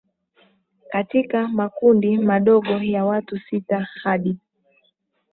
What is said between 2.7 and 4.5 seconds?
ya watu sita hadi